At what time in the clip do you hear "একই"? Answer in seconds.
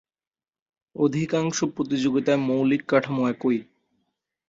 3.29-3.59